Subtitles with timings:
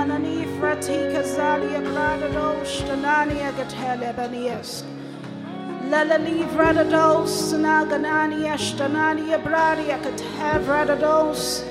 [0.00, 4.70] Anani fratika zalia brada dos tanania gatele banias.
[5.90, 11.64] Lala livrada dos naganani ashtanania bradia katavrada dos.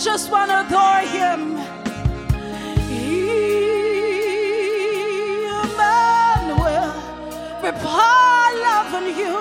[0.03, 1.59] just want to adore him.
[5.61, 6.95] Emmanuel,
[7.63, 9.40] we're part loving you.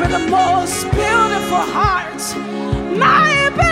[0.00, 2.20] With the most beautiful heart.
[2.98, 3.69] My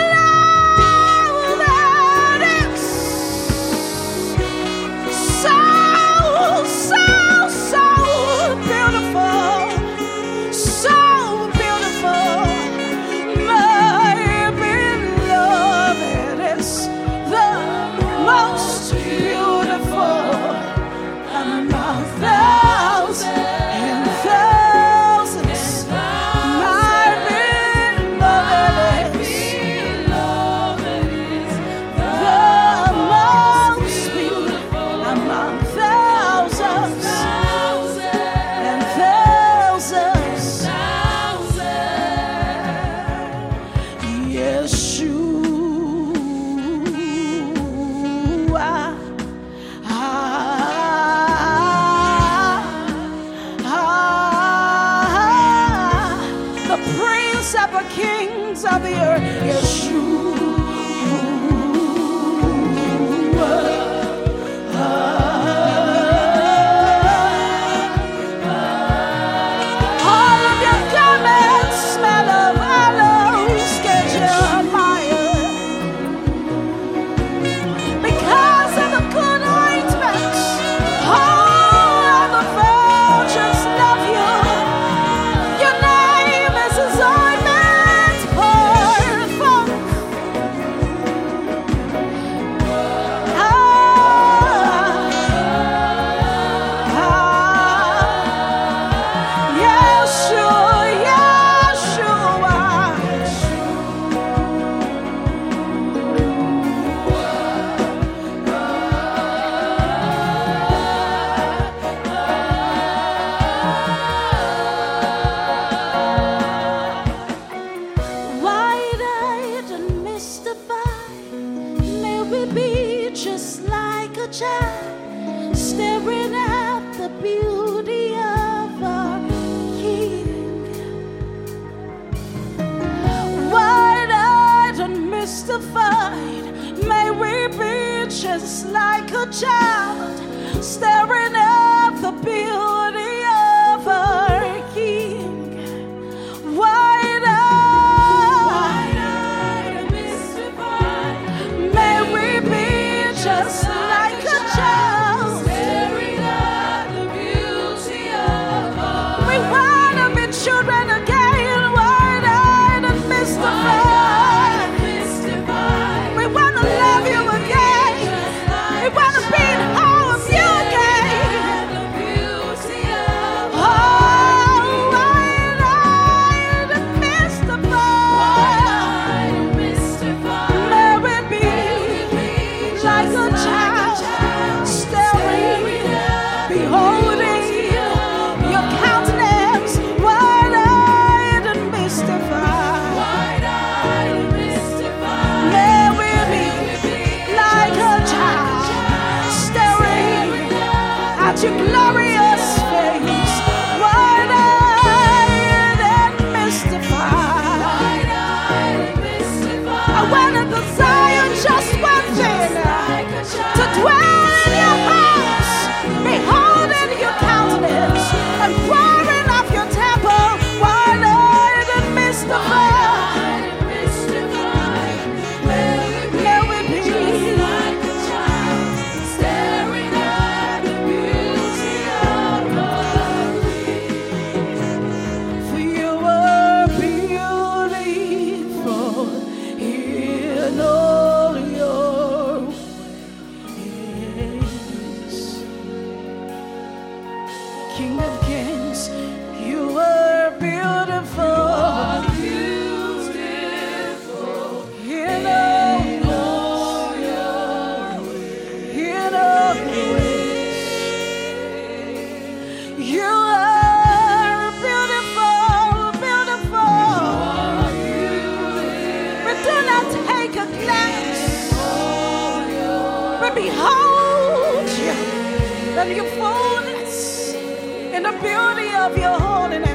[279.09, 279.68] your horn and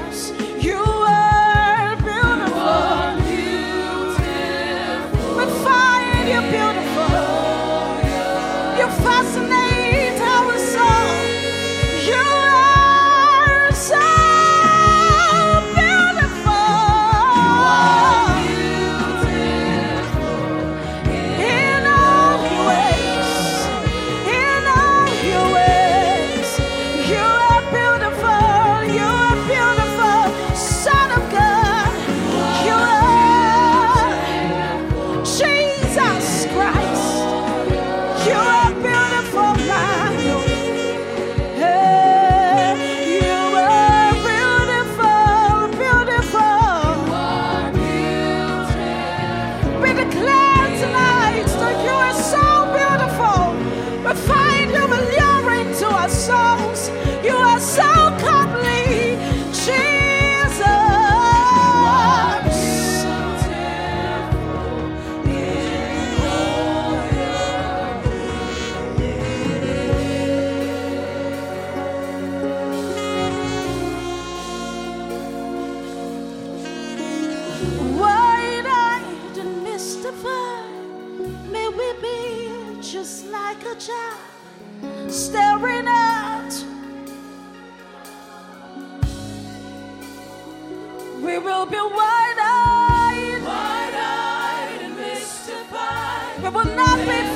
[96.45, 97.34] It will not be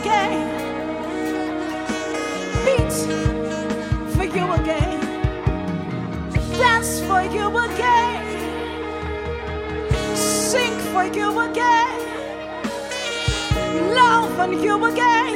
[0.00, 0.46] again.
[2.64, 2.94] Beat
[4.14, 5.00] for you again.
[6.58, 8.24] Dance for you again.
[10.16, 12.00] Sing for you again.
[13.94, 15.32] Love on you again.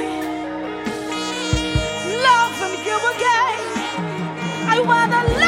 [2.27, 3.59] Love on you again.
[4.75, 5.48] I wanna love.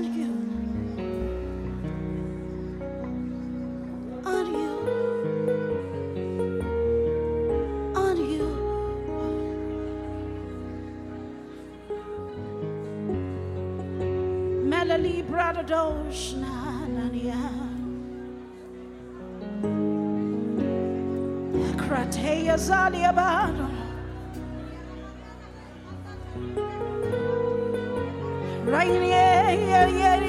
[21.77, 23.67] Krateya Zadiabado.
[28.65, 30.20] Right, yeah, yeah, yeah.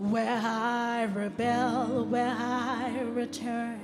[0.00, 3.78] Where I rebel, where I return.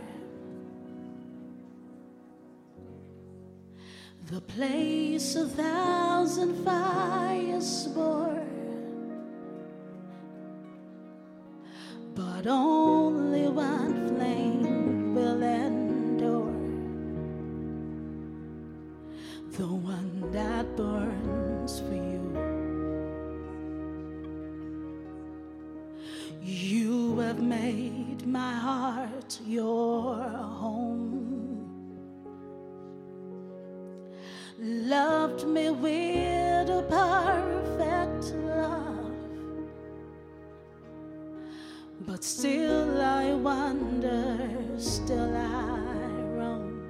[4.30, 9.20] The place a thousand fires born,
[12.14, 14.55] but only one flame.
[29.44, 31.68] your home,
[34.58, 39.12] loved me with a perfect love,
[42.00, 44.38] but still I wander,
[44.78, 45.80] still I
[46.38, 46.82] roam.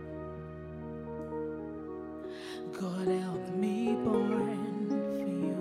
[2.78, 4.88] God help me, born.
[4.88, 5.56] for you,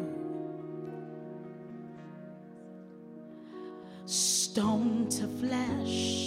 [4.06, 6.25] stone to flesh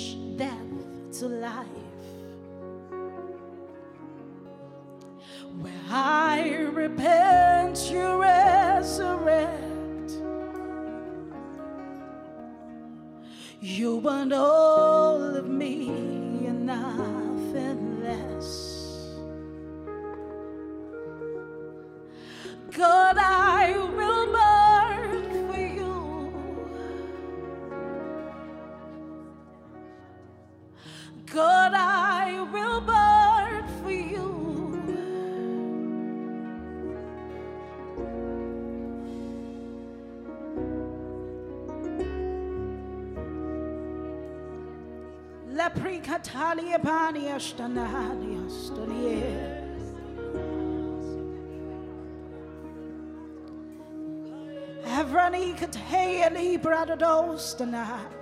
[1.18, 1.66] to life.
[5.59, 10.12] Where I repent, you resurrect.
[13.61, 14.58] You want all.
[45.68, 49.35] La prikatalia bani ashtanani astalia.
[54.87, 58.17] Avrani kataya libra dostanai.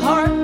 [0.00, 0.37] Heart,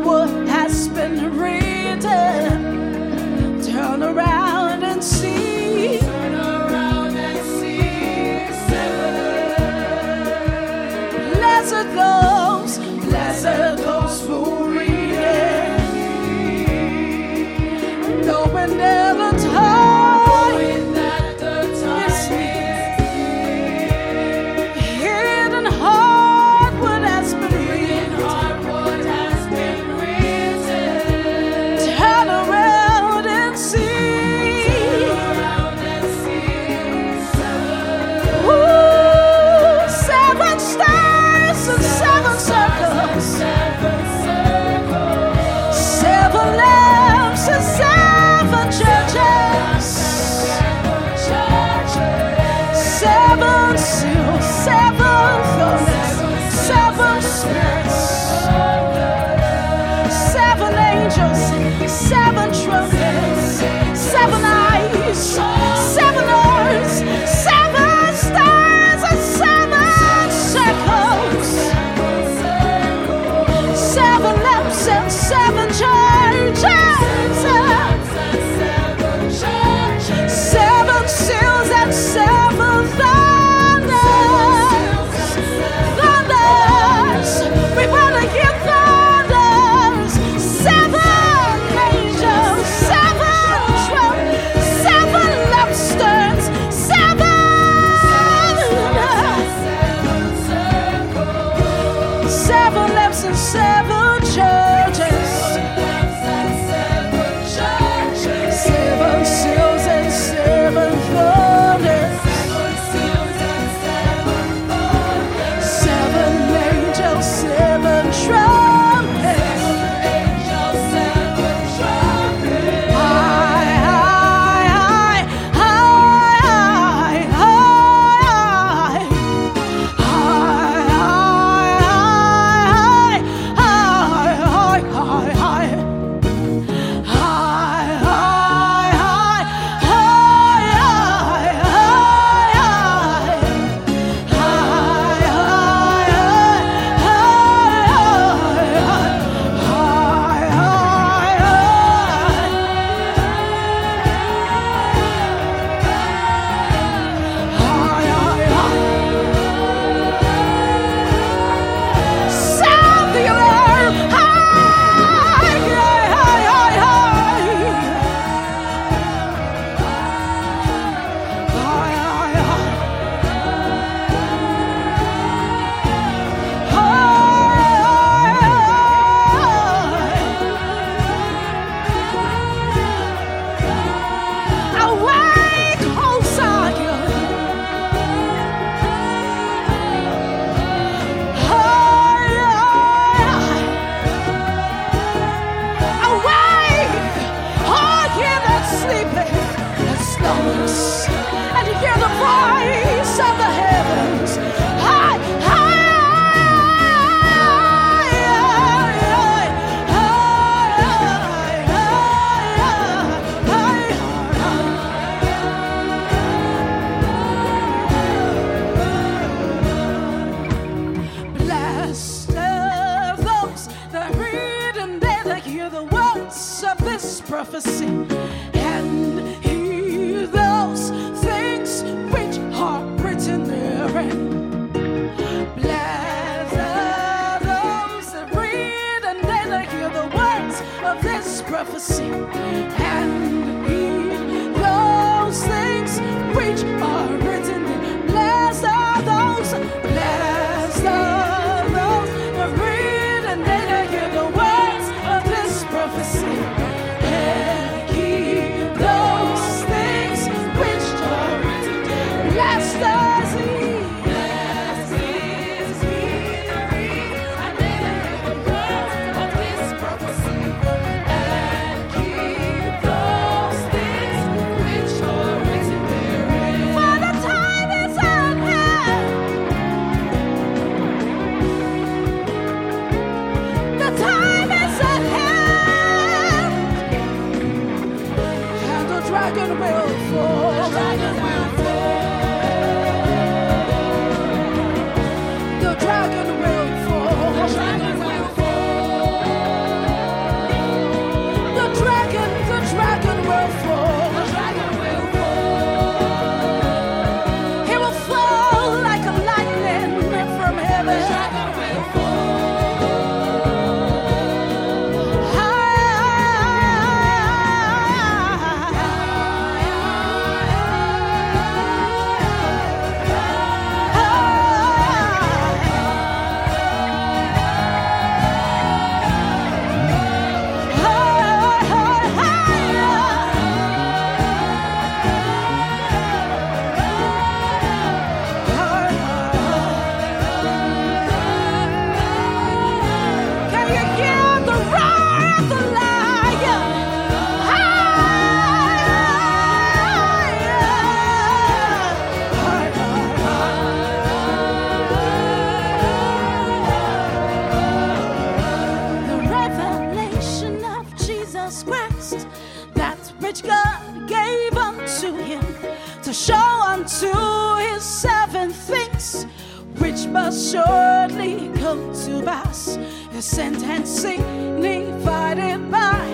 [373.25, 376.05] innocent and signified by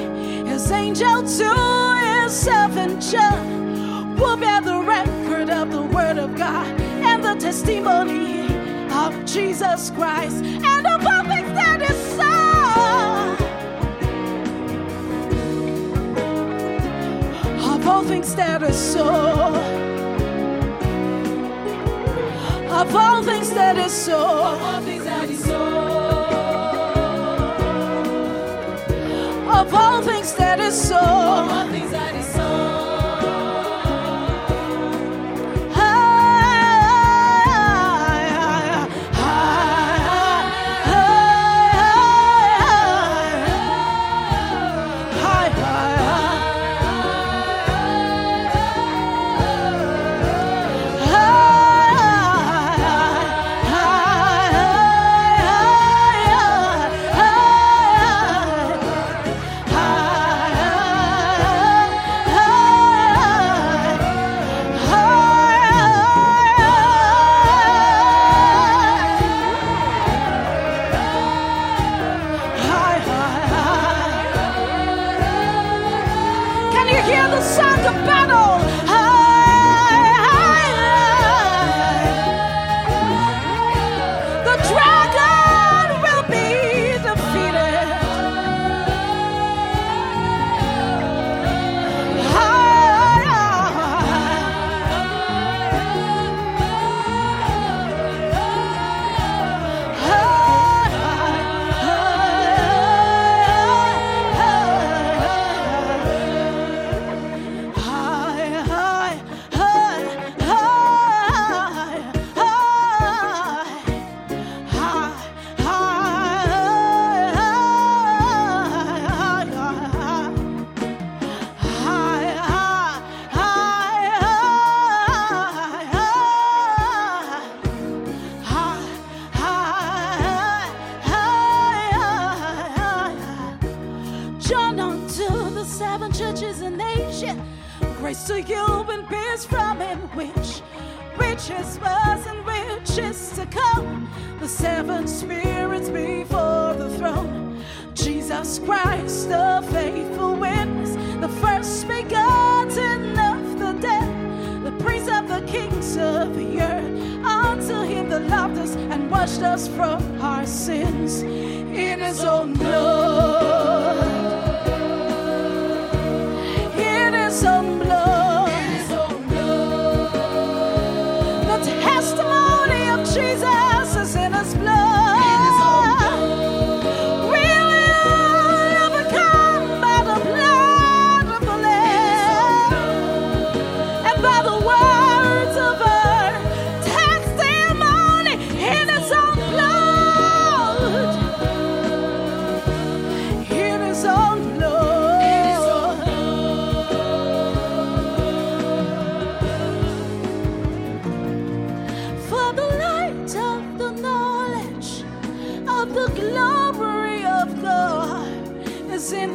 [0.47, 4.15] his angel to his servant John.
[4.17, 6.69] Will bear the record of the word of God
[7.03, 8.43] and the testimony
[8.93, 12.31] of Jesus Christ and the public that is so.
[17.75, 19.81] Of all things that are so
[22.71, 24.17] of all things that is so.
[24.17, 25.89] Of all things that is so.
[29.61, 32.50] of all things that is so.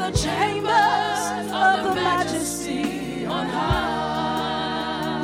[0.06, 5.22] The chambers of the majesty on high.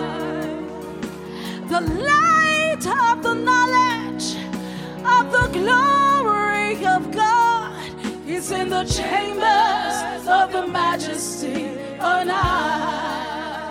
[1.70, 4.38] The light of the knowledge
[5.06, 7.76] of the glory of God
[8.28, 11.68] is in the chambers of the majesty
[12.00, 13.62] on high.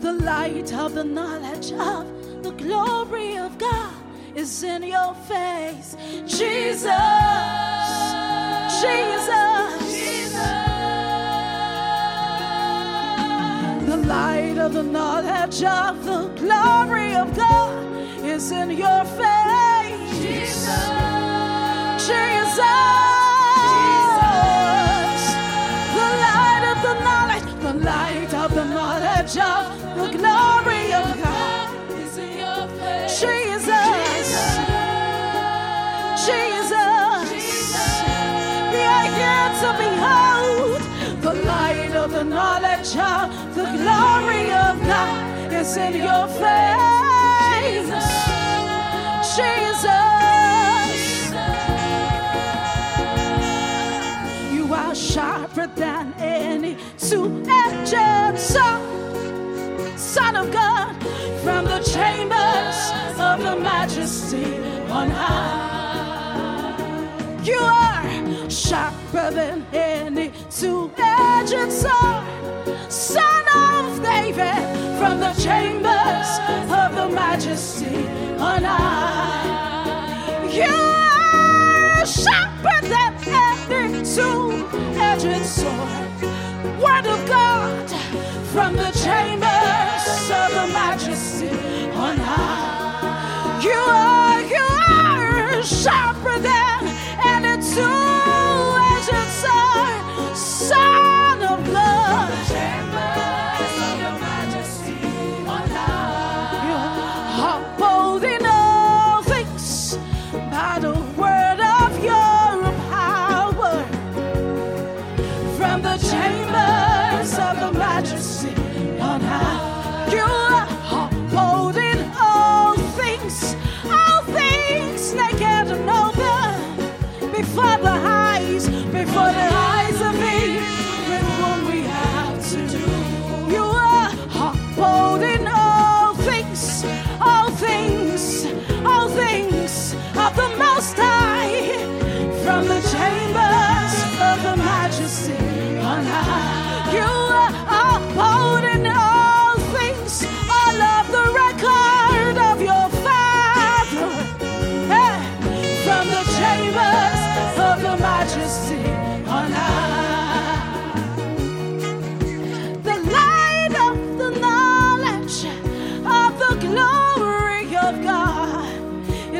[0.00, 2.06] The light of the knowledge of
[2.44, 3.92] the glory of God
[4.36, 5.96] is in your face.
[6.26, 7.59] Jesus,
[8.80, 9.92] Jesus,
[13.86, 20.64] The light of the knowledge of the glory of God is in your face.
[22.08, 22.60] Jesus,
[25.98, 29.62] The light of the knowledge, the light of the knowledge of
[29.96, 30.18] the
[39.60, 40.80] to behold
[41.20, 47.90] the light of the knowledge of the glory of God is in your face.
[49.36, 49.84] Jesus,
[54.50, 59.98] you are sharper than any two-edged sword.
[59.98, 60.96] Son of God,
[61.44, 62.78] from the chambers
[63.20, 64.56] of the majesty
[64.88, 65.69] on high.
[69.10, 72.24] Sharper than any two-edged sword.
[72.90, 76.38] Son of David, from the chambers
[76.70, 78.06] of the majesty
[78.38, 80.48] on high.
[80.52, 85.70] You are sharper than any two-edged sword.
[85.70, 86.09] Word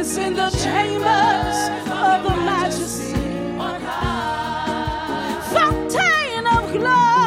[0.00, 1.58] is in the chambers
[1.90, 3.12] of the majesty.
[5.52, 7.19] Fountain of glory,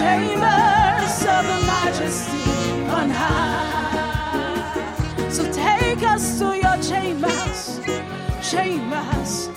[0.00, 2.52] chambers of the majesty
[2.98, 4.80] on high?
[5.28, 7.80] So take us to your chambers,
[8.50, 9.50] chambers,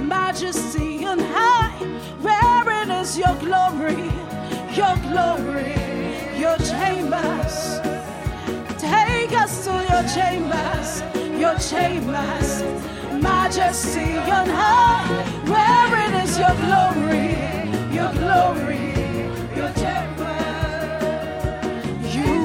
[0.00, 1.04] majesty.
[1.04, 1.72] On high.
[2.20, 4.10] Wherein is your glory,
[4.80, 5.74] your glory,
[6.38, 7.80] your chambers.
[8.78, 11.02] Take us to your chambers,
[11.42, 12.48] your chambers.
[13.22, 15.06] Majesty on high,
[15.52, 17.34] where it is your glory,
[17.98, 18.97] your glory,
[19.58, 19.64] You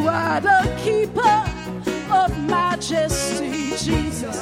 [0.09, 1.38] are the keeper
[2.11, 4.39] of majesty, Jesus.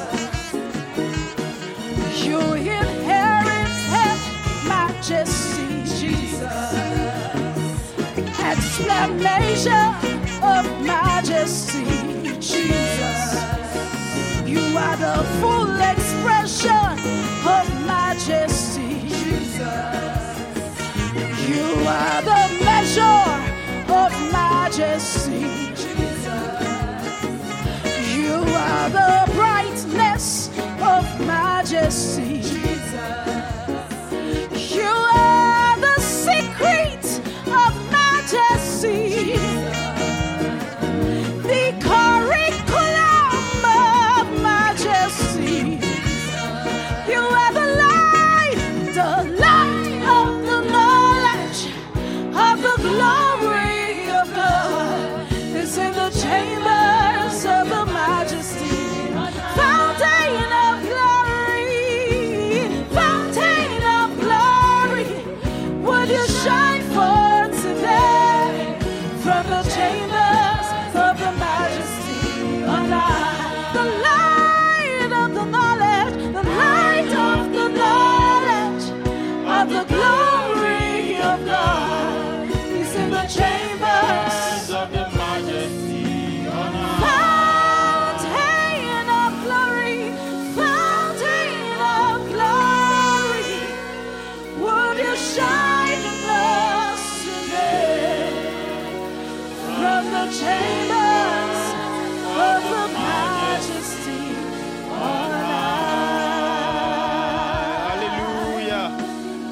[2.24, 4.18] You inherited
[4.66, 6.72] majesty, Jesus.
[8.40, 9.88] Exclamation
[10.42, 11.84] of majesty,
[12.40, 13.34] Jesus.
[14.46, 15.61] You are the full
[25.76, 26.26] Jesus.
[28.16, 30.48] You are the brightness
[30.80, 33.31] of majesty, Jesus.